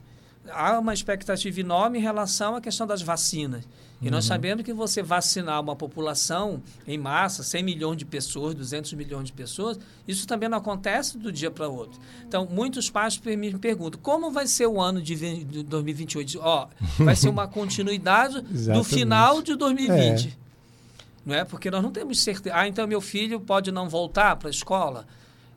[0.51, 3.63] há uma expectativa enorme em relação à questão das vacinas.
[3.99, 4.11] E uhum.
[4.11, 9.25] nós sabemos que você vacinar uma população em massa, 100 milhões de pessoas, 200 milhões
[9.25, 11.99] de pessoas, isso também não acontece do dia para o outro.
[12.27, 15.15] Então, muitos pais me perguntam, como vai ser o ano de
[15.63, 16.39] 2028?
[16.39, 20.27] Ó, oh, vai ser uma continuidade do final de 2020.
[20.43, 20.47] É.
[21.25, 21.43] Não é?
[21.43, 22.55] Porque nós não temos certeza.
[22.55, 25.05] Ah, então meu filho pode não voltar para a escola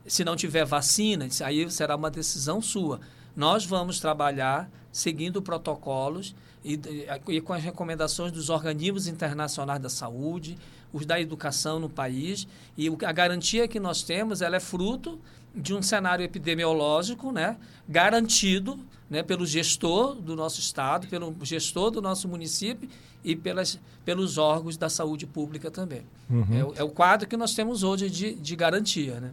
[0.05, 1.29] se não tiver vacina?
[1.45, 3.01] Aí será uma decisão sua.
[3.41, 6.79] Nós vamos trabalhar seguindo protocolos e,
[7.27, 10.59] e, com as recomendações dos organismos internacionais da saúde,
[10.93, 12.47] os da educação no país.
[12.77, 15.19] E a garantia que nós temos ela é fruto
[15.55, 17.57] de um cenário epidemiológico né,
[17.89, 22.91] garantido né, pelo gestor do nosso estado, pelo gestor do nosso município
[23.25, 26.03] e pelas, pelos órgãos da saúde pública também.
[26.29, 26.75] Uhum.
[26.77, 29.19] É, é, o quadro que nós temos hoje de, de garantia.
[29.19, 29.33] Né?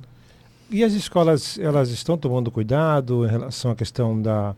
[0.69, 4.55] E as escolas elas estão tomando cuidado em relação à questão da,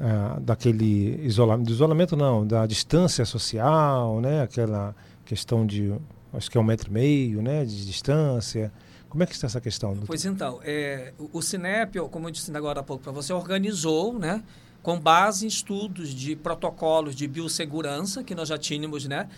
[0.00, 4.42] ah, daquele isolamento, isolamento não, da distância social, né?
[4.42, 5.94] Aquela questão de,
[6.32, 7.64] acho que é um metro e meio, né?
[7.64, 8.72] De distância.
[9.08, 9.96] Como é que está essa questão?
[10.04, 14.42] Pois então, é, o Cinep, como eu disse agora há pouco para você, organizou, né?
[14.82, 19.28] Com base em estudos de protocolos de biossegurança que nós já tínhamos, né?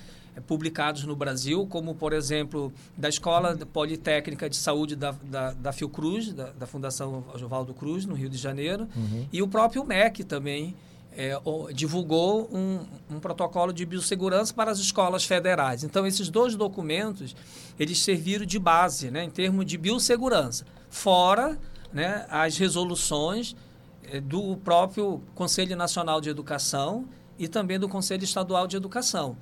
[0.46, 6.32] Publicados no Brasil, como, por exemplo, da Escola Politécnica de Saúde da, da, da Fiocruz,
[6.32, 9.26] da, da Fundação Oswaldo Cruz, no Rio de Janeiro, uhum.
[9.32, 10.74] e o próprio MEC também
[11.18, 11.32] é,
[11.74, 15.82] divulgou um, um, protocolo de biossegurança para as escolas federais.
[15.82, 17.34] Então, esses dois documentos,
[17.78, 21.58] eles serviram de base, né, em termos de biossegurança, fora
[21.92, 23.56] né, as resoluções
[24.04, 27.04] é, do próprio Conselho Nacional de Educação
[27.38, 29.36] e também do Conselho Estadual de Educação,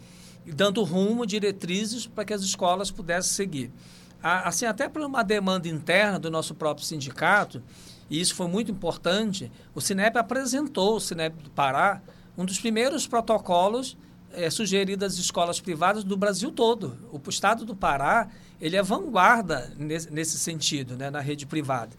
[0.53, 3.71] dando rumo, diretrizes para que as escolas pudessem seguir.
[4.23, 7.63] Assim, até por uma demanda interna do nosso próprio sindicato,
[8.09, 12.01] e isso foi muito importante, o Sinep apresentou, o Sinep do Pará,
[12.37, 13.97] um dos primeiros protocolos
[14.33, 16.97] é, às escolas privadas do Brasil todo.
[17.11, 18.29] O Estado do Pará
[18.61, 21.91] ele é vanguarda nesse, nesse sentido, né, na rede privada.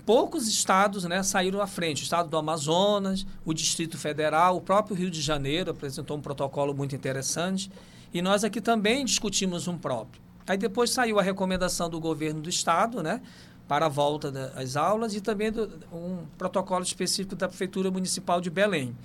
[0.00, 2.02] Poucos estados né, saíram à frente.
[2.02, 6.74] O estado do Amazonas, o Distrito Federal, o próprio Rio de Janeiro apresentou um protocolo
[6.74, 7.70] muito interessante.
[8.12, 10.20] E nós aqui também discutimos um próprio.
[10.46, 13.20] Aí depois saiu a recomendação do governo do estado, né,
[13.68, 18.50] para a volta das aulas e também do, um protocolo específico da Prefeitura Municipal de
[18.50, 18.96] Belém.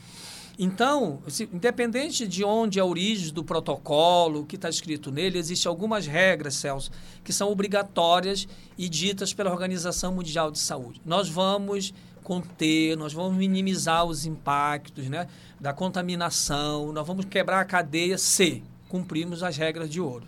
[0.60, 5.38] Então, se, independente de onde é a origem do protocolo, o que está escrito nele,
[5.38, 6.90] existem algumas regras, Celso,
[7.24, 11.00] que são obrigatórias e ditas pela Organização Mundial de Saúde.
[11.06, 11.94] Nós vamos
[12.24, 15.28] conter, nós vamos minimizar os impactos né,
[15.60, 20.26] da contaminação, nós vamos quebrar a cadeia se cumprirmos as regras de ouro.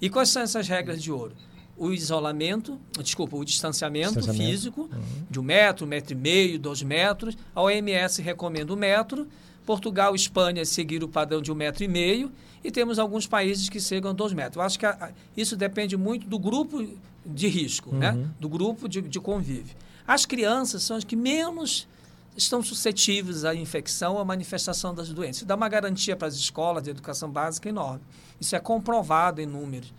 [0.00, 1.32] E quais são essas regras de ouro?
[1.76, 4.50] O isolamento, desculpa, o distanciamento, distanciamento.
[4.50, 5.26] físico uhum.
[5.30, 7.36] de um metro, um metro e meio, dois metros.
[7.54, 9.28] A OMS recomenda um metro.
[9.66, 13.68] Portugal e Espanha seguiram o padrão de um metro e meio e temos alguns países
[13.68, 14.56] que chegam a dois metros.
[14.56, 16.86] Eu acho que a, isso depende muito do grupo
[17.26, 18.12] de risco, né?
[18.12, 18.16] uhum.
[18.18, 18.30] né?
[18.40, 19.76] do grupo de, de convívio.
[20.06, 21.88] As crianças são as que menos
[22.36, 25.38] estão suscetíveis à infecção, à manifestação das doenças.
[25.38, 28.02] Isso dá uma garantia para as escolas de educação básica enorme.
[28.40, 29.92] Isso é comprovado em números.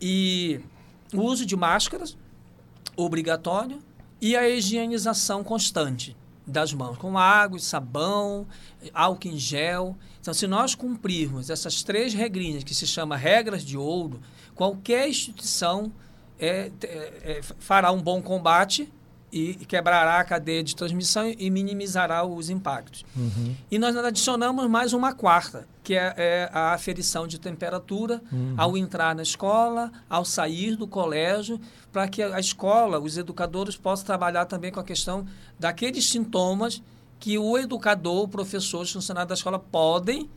[0.00, 0.60] E
[1.12, 2.16] o uso de máscaras,
[2.96, 3.80] obrigatório,
[4.20, 8.46] e a higienização constante das mãos, com água sabão,
[8.94, 9.96] álcool em gel.
[10.20, 14.20] Então, se nós cumprirmos essas três regrinhas, que se chama regras de ouro,
[14.54, 15.92] qualquer instituição
[16.38, 16.86] é, é,
[17.22, 18.92] é, fará um bom combate
[19.36, 23.04] e quebrará a cadeia de transmissão e minimizará os impactos.
[23.14, 23.54] Uhum.
[23.70, 28.54] E nós adicionamos mais uma quarta, que é, é a aferição de temperatura uhum.
[28.56, 31.60] ao entrar na escola, ao sair do colégio,
[31.92, 35.26] para que a escola, os educadores possam trabalhar também com a questão
[35.58, 36.82] daqueles sintomas
[37.20, 40.30] que o educador, o professor, os funcionários da escola podem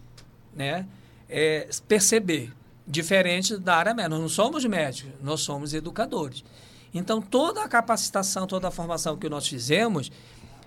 [0.54, 0.86] né,
[1.30, 2.52] é, perceber,
[2.86, 4.10] diferente da área médica.
[4.10, 6.44] Nós não somos médicos, nós somos educadores.
[6.94, 10.12] Então, toda a capacitação, toda a formação que nós fizemos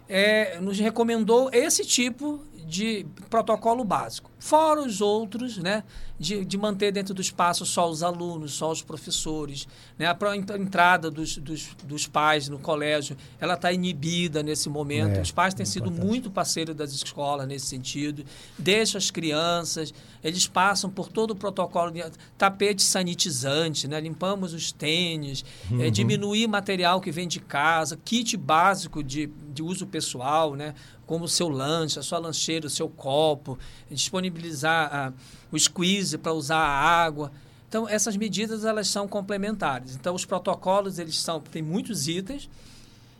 [0.08, 4.30] é, nos recomendou esse tipo de protocolo básico.
[4.38, 5.84] Fora os outros, né,
[6.18, 9.68] de, de manter dentro do espaço só os alunos, só os professores.
[9.98, 15.18] Né, a entrada dos, dos, dos pais no colégio, ela está inibida nesse momento.
[15.18, 18.24] É, Os pais têm sido muito parceiros das escolas nesse sentido.
[18.58, 22.02] Deixa as crianças, eles passam por todo o protocolo de
[22.36, 25.82] tapete sanitizante, né, limpamos os tênis, é, uhum.
[25.82, 30.74] é, diminuir material que vem de casa, kit básico de, de uso pessoal, né,
[31.06, 33.58] como o seu lanche, a sua lancheira, o seu copo,
[33.90, 35.12] disponibilizar a,
[35.50, 37.32] o squeeze para usar a água.
[37.68, 39.94] Então, essas medidas elas são complementares.
[39.94, 42.48] Então, os protocolos eles são têm muitos itens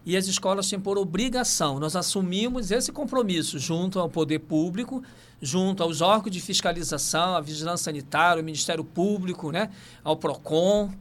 [0.04, 1.78] e as escolas têm por obrigação.
[1.78, 5.02] Nós assumimos esse compromisso junto ao poder público,
[5.40, 9.70] junto aos órgãos de fiscalização, à vigilância sanitária, ao Ministério Público, né,
[10.04, 10.92] ao Procon.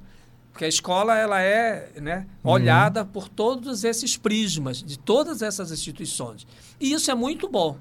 [0.62, 2.52] Porque a escola ela é né, uhum.
[2.52, 6.46] olhada por todos esses prismas, de todas essas instituições.
[6.80, 7.80] E isso é muito bom,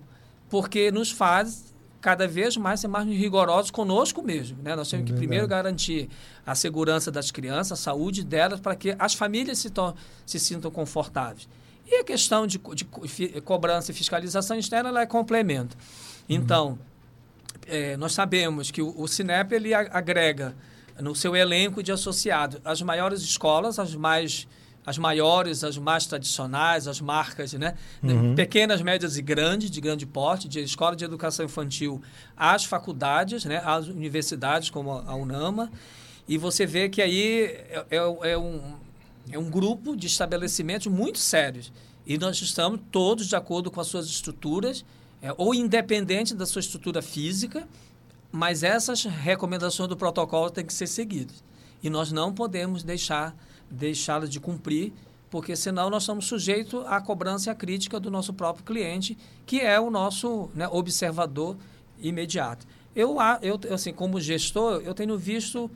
[0.48, 4.62] porque nos faz cada vez mais ser mais rigorosos conosco mesmo.
[4.62, 4.74] Né?
[4.74, 6.08] Nós temos que primeiro garantir
[6.46, 9.70] a segurança das crianças, a saúde delas, para que as famílias se,
[10.24, 11.46] se sintam confortáveis.
[11.86, 15.76] E a questão de, de, de cobrança e fiscalização externa ela é complemento.
[15.76, 16.36] Uhum.
[16.36, 16.78] Então, uhum.
[17.66, 20.54] é, nós sabemos que o, o Cinep ele agrega
[21.00, 24.46] no seu elenco de associados as maiores escolas, as mais
[24.84, 27.74] as maiores, as mais tradicionais, as marcas, né?
[28.02, 28.34] Uhum.
[28.34, 32.00] Pequenas, médias e grandes, de grande porte, de escola de educação infantil
[32.36, 33.60] às faculdades, né?
[33.64, 35.70] às universidades, como a UNAMA.
[36.26, 38.76] E você vê que aí é, é, é um,
[39.30, 41.70] é um grupo de estabelecimentos muito sérios.
[42.06, 44.84] E nós estamos todos de acordo com as suas estruturas,
[45.20, 47.68] é, ou independente da sua estrutura física,
[48.32, 51.42] mas essas recomendações do protocolo têm que ser seguidas.
[51.82, 53.34] E nós não podemos deixar
[53.70, 54.92] deixá-las de cumprir,
[55.30, 59.16] porque senão nós estamos sujeitos à cobrança e à crítica do nosso próprio cliente,
[59.46, 61.56] que é o nosso né, observador
[62.00, 62.66] imediato.
[62.94, 65.70] Eu, eu, assim, como gestor, eu tenho visto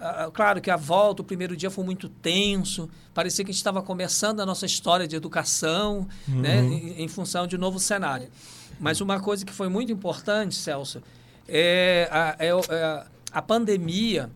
[0.00, 3.58] Uh, claro que a volta, o primeiro dia foi muito tenso, parecia que a gente
[3.58, 6.70] estava começando a nossa história de educação, né, uhum.
[6.70, 8.30] né, em, em, função de um novo cenário.
[8.78, 11.02] Mas uma coisa que foi muito importante, Celso,
[11.48, 14.30] é a, é, é a pandemia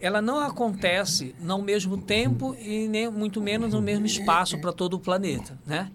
[0.00, 4.94] ela não acontece no mesmo tempo e nem muito menos no mesmo espaço para todo
[4.94, 5.90] o planeta, né?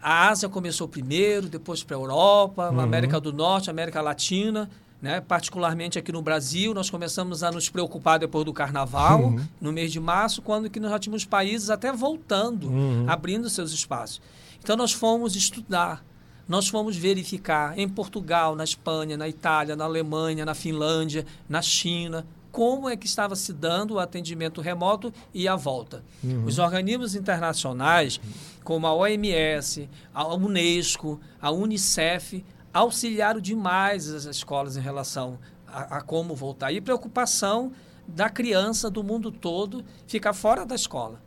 [0.00, 2.80] A Ásia começou primeiro, depois para a Europa, uhum.
[2.80, 4.70] América do Norte, América Latina.
[5.02, 5.20] Né?
[5.20, 9.46] Particularmente aqui no Brasil, nós começamos a nos preocupar depois do Carnaval, uhum.
[9.60, 13.04] no mês de março, quando que nós já tínhamos países até voltando, uhum.
[13.08, 14.20] abrindo seus espaços.
[14.62, 16.04] Então nós fomos estudar,
[16.50, 22.26] nós fomos verificar em Portugal, na Espanha, na Itália, na Alemanha, na Finlândia, na China,
[22.50, 26.02] como é que estava se dando o atendimento remoto e a volta.
[26.24, 26.46] Uhum.
[26.46, 28.20] Os organismos internacionais,
[28.64, 36.00] como a OMS, a Unesco, a Unicef, auxiliaram demais as escolas em relação a, a
[36.00, 36.72] como voltar.
[36.72, 37.70] E preocupação
[38.08, 41.22] da criança do mundo todo ficar fora da escola.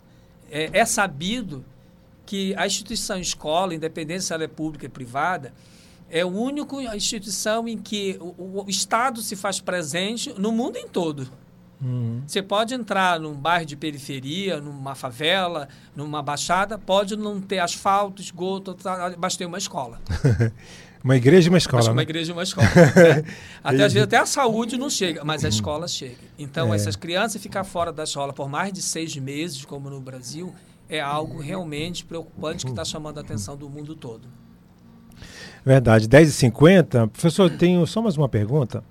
[0.51, 1.63] É, é sabido
[2.25, 5.53] que a instituição escola, independente se ela é pública ou privada,
[6.09, 10.87] é a única instituição em que o, o Estado se faz presente no mundo em
[10.87, 11.27] todo.
[11.81, 12.21] Uhum.
[12.25, 18.21] Você pode entrar num bairro de periferia, numa favela, numa baixada, pode não ter asfalto,
[18.21, 18.77] esgoto,
[19.17, 19.99] mas tem uma escola.
[21.03, 21.79] Uma igreja e uma escola.
[21.79, 22.01] Mas uma né?
[22.03, 22.65] igreja e uma escola.
[22.65, 23.25] né?
[23.61, 26.15] Até às vezes até a saúde não chega, mas a escola chega.
[26.39, 26.77] Então, é.
[26.77, 30.55] essas crianças ficar fora da escola por mais de seis meses, como no Brasil,
[30.93, 34.27] é algo realmente preocupante que está chamando a atenção do mundo todo.
[35.65, 36.07] Verdade.
[36.07, 37.09] 10h50.
[37.09, 38.83] Professor, tenho só mais uma pergunta.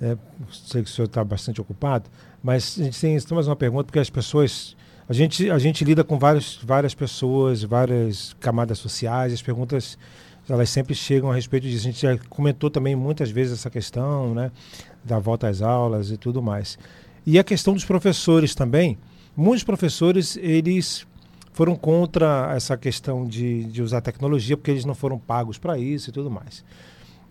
[0.00, 0.16] É,
[0.50, 2.10] sei que o senhor está bastante ocupado,
[2.42, 4.76] mas a gente tem só mais uma pergunta, porque as pessoas.
[5.08, 9.98] A gente, a gente lida com várias, várias pessoas, várias camadas sociais, as perguntas
[10.48, 11.86] elas sempre chegam a respeito disso.
[11.86, 14.50] A gente já comentou também muitas vezes essa questão, né,
[15.04, 16.78] da volta às aulas e tudo mais.
[17.26, 18.98] E a questão dos professores também.
[19.36, 21.06] Muitos professores, eles
[21.52, 26.10] foram contra essa questão de, de usar tecnologia porque eles não foram pagos para isso
[26.10, 26.64] e tudo mais.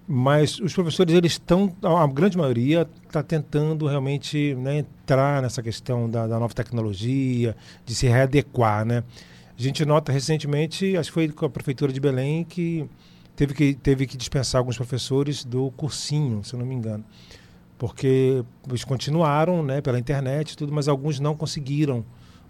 [0.08, 6.10] Mas os professores, eles estão, a grande maioria está tentando realmente né, entrar nessa questão
[6.10, 7.56] da, da nova tecnologia,
[7.86, 9.04] de se readequar, né?
[9.58, 12.90] A gente nota recentemente, acho que foi com a Prefeitura de Belém, que
[13.36, 17.06] teve que, teve que dispensar alguns professores do cursinho, se eu não me engano.
[17.78, 22.04] Porque eles continuaram né, pela internet tudo, mas alguns não conseguiram.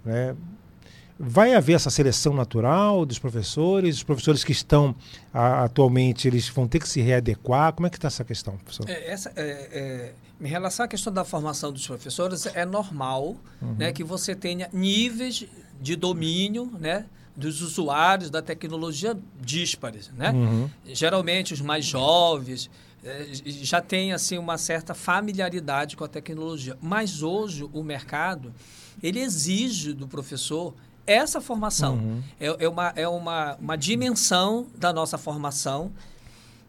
[0.04, 0.36] Né?
[1.24, 3.98] Vai haver essa seleção natural dos professores?
[3.98, 4.96] Os professores que estão
[5.32, 7.74] a, atualmente, eles vão ter que se readequar?
[7.74, 8.90] Como é que está essa questão, professor?
[8.90, 13.76] É, essa, é, é, em relação à questão da formação dos professores, é normal uhum.
[13.78, 15.46] né, que você tenha níveis
[15.80, 17.06] de domínio, né?
[17.36, 20.32] dos usuários da tecnologia díspares, né?
[20.32, 20.70] Uhum.
[20.86, 22.70] Geralmente os mais jovens
[23.04, 28.54] eh, já têm assim uma certa familiaridade com a tecnologia, mas hoje o mercado
[29.02, 30.74] ele exige do professor
[31.06, 31.96] essa formação.
[31.96, 32.24] Uhum.
[32.40, 35.92] É, é, uma, é uma, uma dimensão da nossa formação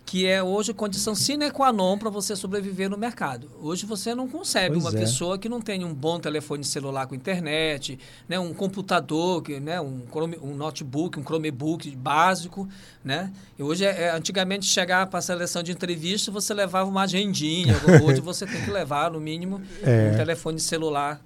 [0.05, 3.51] que é hoje condição sine qua non para você sobreviver no mercado.
[3.62, 5.01] Hoje você não consegue pois uma é.
[5.01, 9.81] pessoa que não tenha um bom telefone celular com internet, né, um computador, que, né,
[9.81, 12.68] um, Chrome, um notebook, um Chromebook básico.
[13.03, 13.33] Né?
[13.59, 17.75] E hoje, é, é antigamente, chegar para a seleção de entrevista, você levava uma agendinha.
[18.05, 20.11] hoje você tem que levar, no mínimo, é.
[20.12, 21.23] um telefone celular.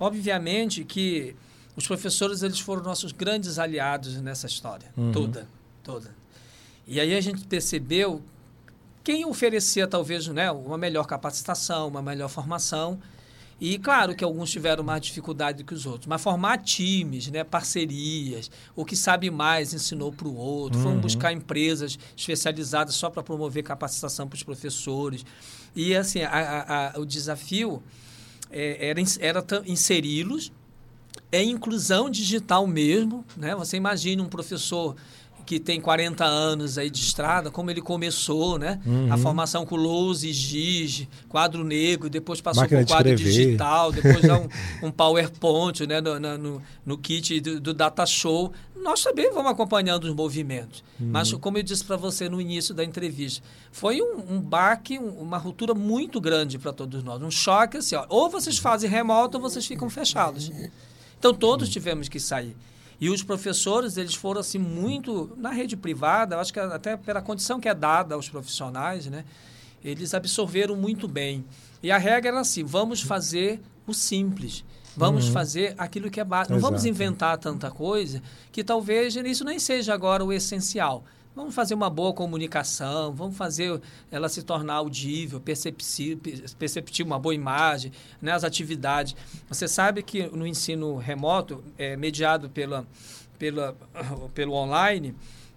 [0.00, 1.36] Obviamente que
[1.76, 5.12] os professores eles foram nossos grandes aliados nessa história, uhum.
[5.12, 5.48] toda,
[5.82, 6.14] toda.
[6.86, 8.22] E aí a gente percebeu
[9.02, 12.98] quem oferecia talvez né, uma melhor capacitação, uma melhor formação.
[13.60, 18.50] E claro que alguns tiveram mais dificuldade que os outros, mas formar times, né, parcerias,
[18.74, 20.84] o que sabe mais ensinou para o outro, uhum.
[20.84, 25.24] foram buscar empresas especializadas só para promover capacitação para os professores.
[25.74, 27.82] E assim, a, a, o desafio
[28.50, 30.52] é, era, era inseri-los,
[31.30, 33.24] é inclusão digital mesmo.
[33.36, 33.54] Né?
[33.54, 34.94] Você imagina um professor
[35.44, 38.80] que tem 40 anos aí de estrada, como ele começou, né?
[38.84, 39.12] Uhum.
[39.12, 44.20] A formação com lousa e giz, quadro negro, depois passou Máquina por quadro digital, depois
[44.20, 44.48] já um,
[44.88, 46.00] um PowerPoint, né?
[46.00, 48.52] No, no, no kit do, do, Data Show.
[48.74, 50.82] Nós também vamos acompanhando os movimentos.
[50.98, 51.08] Uhum.
[51.10, 55.08] Mas, como eu disse para você no início da entrevista, foi um, um baque, um,
[55.20, 57.22] uma ruptura muito grande para todos nós.
[57.22, 60.50] Um choque assim, ó, ou vocês fazem remoto ou vocês ficam fechados.
[61.24, 62.54] Então, todos tivemos que sair.
[63.00, 67.58] E os professores, eles foram assim muito na rede privada, acho que até pela condição
[67.58, 69.24] que é dada aos profissionais, né?
[69.82, 71.42] Eles absorveram muito bem.
[71.82, 74.66] E a regra era assim: vamos fazer o simples.
[74.94, 75.32] Vamos uhum.
[75.32, 76.52] fazer aquilo que é básico.
[76.52, 81.04] Não vamos inventar tanta coisa que talvez isso nem seja agora o essencial.
[81.34, 86.20] Vamos fazer uma boa comunicação, vamos fazer ela se tornar audível, perceptível,
[87.04, 87.90] uma boa imagem,
[88.22, 89.16] né, as atividades.
[89.48, 92.86] Você sabe que no ensino remoto, é, mediado pela,
[93.36, 93.76] pela,
[94.32, 95.12] pelo online,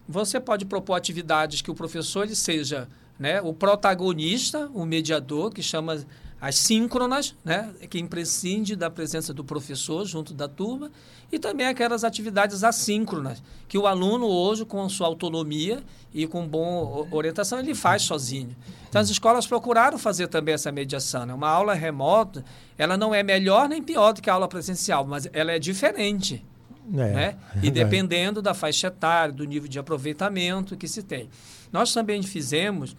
[0.10, 5.62] você pode propor atividades que o professor ele seja né, o protagonista, o mediador, que
[5.62, 6.04] chama
[6.40, 10.92] as síncronas, né, que imprescinde da presença do professor junto da turma,
[11.32, 15.84] e também aquelas atividades assíncronas, que o aluno hoje, com sua autonomia
[16.14, 18.56] e com boa orientação, ele faz sozinho.
[18.88, 21.26] Então, as escolas procuraram fazer também essa mediação.
[21.26, 21.34] Né?
[21.34, 22.46] Uma aula remota,
[22.78, 26.46] ela não é melhor nem pior do que a aula presencial, mas ela é diferente.
[26.94, 27.38] É, né?
[27.62, 31.30] E dependendo da faixa etária, do nível de aproveitamento que se tem.
[31.74, 32.96] Nós também fizemos...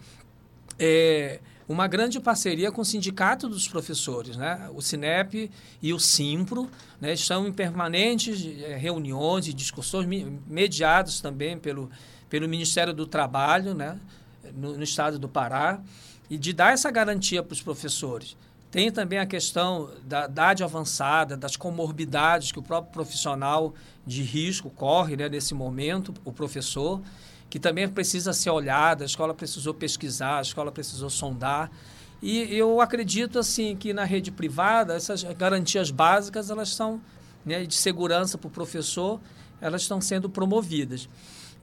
[0.77, 4.67] É, uma grande parceria com o Sindicato dos Professores, né?
[4.73, 6.67] o Sinep e o Simpro,
[6.99, 7.13] né?
[7.13, 10.07] estão em permanentes é, reuniões e discussões
[10.47, 11.91] mediados também pelo,
[12.27, 13.99] pelo Ministério do Trabalho, né?
[14.55, 15.79] no, no estado do Pará,
[16.27, 18.35] e de dar essa garantia para os professores.
[18.71, 23.75] Tem também a questão da idade avançada, das comorbidades que o próprio profissional
[24.07, 26.99] de risco corre né, nesse momento, o professor
[27.49, 31.71] que também precisa ser olhada, a escola precisou pesquisar, a escola precisou sondar.
[32.21, 37.01] E eu acredito assim que na rede privada essas garantias básicas elas são
[37.45, 39.19] né, de segurança para o professor
[39.61, 41.07] elas estão sendo promovidas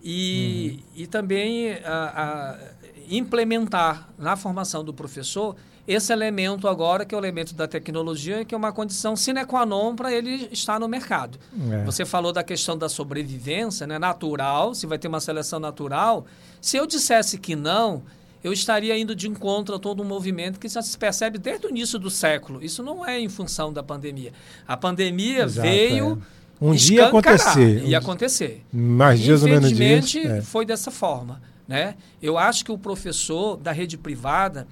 [0.09, 1.03] e, uhum.
[1.03, 2.59] e também a, a
[3.11, 8.55] implementar na formação do professor esse elemento agora, que é o elemento da tecnologia, que
[8.55, 11.39] é uma condição sine qua non para ele estar no mercado.
[11.71, 11.85] É.
[11.85, 16.25] Você falou da questão da sobrevivência né, natural, se vai ter uma seleção natural.
[16.61, 18.03] Se eu dissesse que não,
[18.43, 21.71] eu estaria indo de encontro a todo um movimento que já se percebe desde o
[21.71, 22.63] início do século.
[22.65, 24.33] Isso não é em função da pandemia.
[24.69, 26.23] A pandemia Exato, veio...
[26.33, 26.37] É.
[26.61, 27.85] Um dia acontecer.
[27.85, 28.65] Ia acontecer.
[28.73, 30.15] Mais dias ou menos dias.
[30.17, 30.43] É.
[30.43, 31.41] foi dessa forma.
[31.69, 31.97] Né?
[32.23, 34.67] Eu acho que o professor da rede privada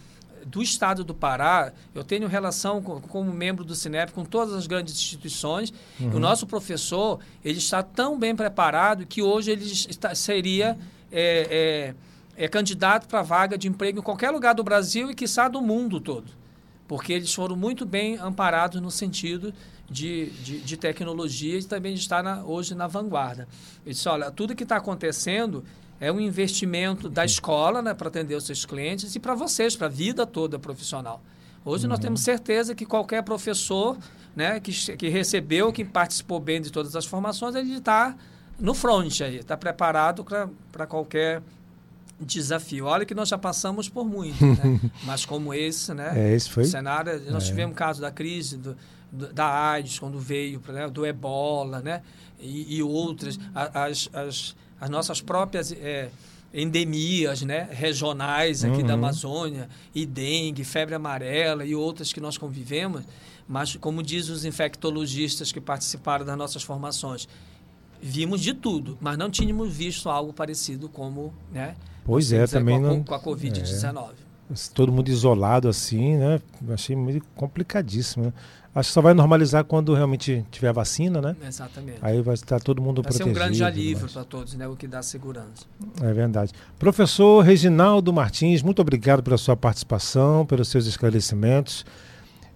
[0.46, 4.66] do Estado do Pará, eu tenho relação com, como membro do Cinep com todas as
[4.66, 5.72] grandes instituições.
[5.98, 6.16] Uhum.
[6.16, 10.76] O nosso professor ele está tão bem preparado que hoje ele está, seria
[11.10, 11.94] é,
[12.36, 15.62] é, é candidato para vaga de emprego em qualquer lugar do Brasil e, quiçá, do
[15.62, 16.30] mundo todo.
[16.86, 19.54] Porque eles foram muito bem amparados no sentido
[19.88, 23.48] de, de, de tecnologia e também de estar na, hoje na vanguarda.
[23.84, 25.64] Ele disse, olha, tudo que está acontecendo
[26.00, 29.86] é um investimento da escola né, para atender os seus clientes e para vocês, para
[29.86, 31.22] a vida toda profissional.
[31.64, 31.90] Hoje uhum.
[31.90, 33.96] nós temos certeza que qualquer professor
[34.34, 38.14] né, que, que recebeu, que participou bem de todas as formações, ele está
[38.58, 40.24] no front aí, está preparado
[40.70, 41.42] para qualquer
[42.20, 42.86] desafio.
[42.86, 44.80] Olha que nós já passamos por muito, né?
[45.04, 46.12] mas como esse, né?
[46.14, 46.64] É, esse foi?
[46.64, 47.46] cenário, nós é.
[47.46, 48.76] tivemos caso da crise do, do,
[49.32, 50.88] da AIDS, quando veio, né?
[50.88, 52.02] do ebola, né?
[52.40, 56.10] E, e outras, as, as as nossas próprias é,
[56.52, 58.86] endemias né, regionais aqui uhum.
[58.86, 63.02] da Amazônia, e dengue, febre amarela e outras que nós convivemos,
[63.48, 67.26] mas como diz os infectologistas que participaram das nossas formações,
[68.00, 71.74] vimos de tudo, mas não tínhamos visto algo parecido como, né?
[72.04, 73.04] Pois é, também com a, não.
[73.04, 74.10] Com a Covid-19.
[74.10, 74.54] É.
[74.74, 76.38] Todo mundo isolado assim, né?
[76.68, 78.26] Achei meio complicadíssimo.
[78.26, 78.32] Né?
[78.74, 81.36] Acho que só vai normalizar quando realmente tiver vacina, né?
[81.46, 81.98] Exatamente.
[82.02, 83.26] Aí vai estar todo mundo vai protegido.
[83.26, 84.66] Vai ser um grande alívio para todos, né?
[84.66, 85.64] O que dá segurança.
[86.02, 86.52] É verdade.
[86.76, 91.86] Professor Reginaldo Martins, muito obrigado pela sua participação, pelos seus esclarecimentos.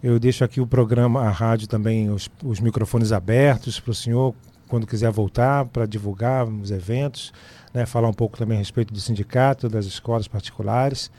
[0.02, 4.34] Eu deixo aqui o programa, a rádio também, os, os microfones abertos para o senhor,
[4.66, 7.32] quando quiser voltar, para divulgar os eventos,
[7.72, 7.86] né?
[7.86, 11.12] falar um pouco também a respeito do sindicato, das escolas particulares.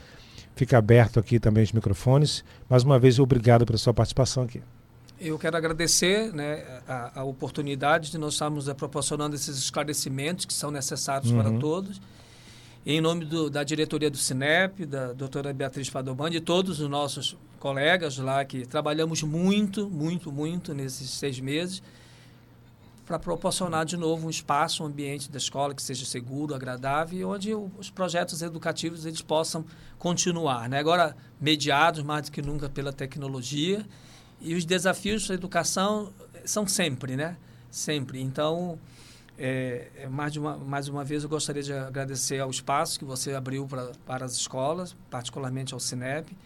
[0.54, 2.44] Fica aberto aqui também os microfones.
[2.68, 4.62] Mais uma vez, obrigado pela sua participação aqui.
[5.20, 10.54] Eu quero agradecer né, a, a, oportunidade de nós estarmos é, proporcionando esses esclarecimentos que
[10.54, 11.42] são necessários uhum.
[11.42, 12.00] para todos.
[12.86, 17.36] Em nome do, da diretoria do Cinep, da doutora Beatriz Padoban, de todos os nossos
[17.58, 21.82] colegas lá que trabalhamos muito, muito, muito nesses seis meses
[23.04, 27.52] para proporcionar de novo um espaço, um ambiente da escola que seja seguro, agradável onde
[27.54, 29.66] os projetos educativos eles possam
[29.98, 30.66] continuar.
[30.66, 30.78] Né?
[30.78, 33.84] Agora, mediados mais do que nunca pela tecnologia
[34.40, 36.12] e os desafios da educação
[36.44, 37.36] são sempre, né?
[37.70, 38.20] Sempre.
[38.20, 38.78] Então,
[39.38, 43.32] é, é, mais, uma, mais uma vez, eu gostaria de agradecer ao espaço que você
[43.32, 46.36] abriu pra, para as escolas, particularmente ao Cinep,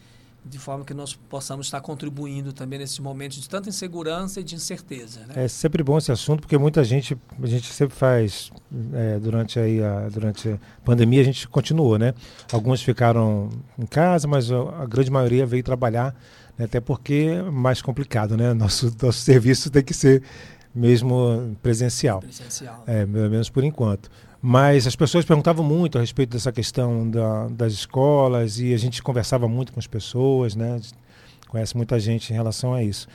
[0.44, 4.54] de forma que nós possamos estar contribuindo também nesses momentos de tanta insegurança e de
[4.54, 5.20] incerteza.
[5.26, 5.44] Né?
[5.44, 8.52] É sempre bom esse assunto, porque muita gente, a gente sempre faz,
[8.92, 12.14] é, durante, aí a, durante a pandemia, a gente continuou, né?
[12.52, 16.14] Alguns ficaram em casa, mas a grande maioria veio trabalhar
[16.58, 16.64] né?
[16.64, 18.52] até porque é mais complicado, né?
[18.54, 20.22] Nosso, nosso serviço tem que ser
[20.74, 22.20] mesmo presencial.
[22.20, 22.82] Presencial.
[22.86, 24.10] É, pelo menos por enquanto.
[24.40, 29.02] Mas as pessoas perguntavam muito a respeito dessa questão da, das escolas e a gente
[29.02, 30.78] conversava muito com as pessoas, né?
[31.48, 33.06] Conhece muita gente em relação a isso.